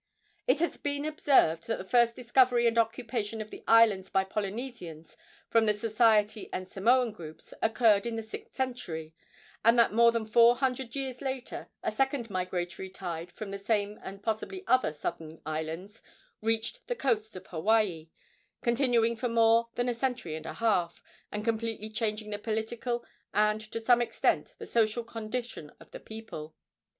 It 0.47 0.59
has 0.61 0.77
been 0.77 1.05
observed 1.05 1.67
that 1.67 1.77
the 1.77 1.83
first 1.83 2.15
discovery 2.15 2.65
and 2.65 2.75
occupation 2.79 3.39
of 3.39 3.51
the 3.51 3.63
islands 3.67 4.09
by 4.09 4.23
Polynesians 4.23 5.15
from 5.47 5.65
the 5.65 5.75
Society 5.75 6.49
and 6.51 6.67
Samoan 6.67 7.11
groups 7.11 7.53
occurred 7.61 8.07
in 8.07 8.15
the 8.15 8.23
sixth 8.23 8.55
century, 8.55 9.13
and 9.63 9.77
that 9.77 9.93
more 9.93 10.11
than 10.11 10.25
four 10.25 10.55
hundred 10.55 10.95
years 10.95 11.21
later 11.21 11.69
a 11.83 11.91
second 11.91 12.31
migratory 12.31 12.89
tide 12.89 13.31
from 13.31 13.51
the 13.51 13.59
same 13.59 13.99
and 14.01 14.23
possibly 14.23 14.63
other 14.65 14.91
southern 14.91 15.39
islands 15.45 16.01
reached 16.41 16.87
the 16.87 16.95
coasts 16.95 17.35
of 17.35 17.45
Hawaii, 17.45 18.09
continuing 18.63 19.15
for 19.15 19.29
more 19.29 19.69
than 19.75 19.87
a 19.87 19.93
century 19.93 20.33
and 20.33 20.47
a 20.47 20.53
half, 20.55 21.03
and 21.31 21.45
completely 21.45 21.91
changing 21.91 22.31
the 22.31 22.39
political, 22.39 23.05
and 23.35 23.61
to 23.71 23.79
some 23.79 24.01
extent 24.01 24.55
the 24.57 24.65
social, 24.65 25.03
condition 25.03 25.71
of 25.79 25.91
the 25.91 25.99
people. 25.99 26.55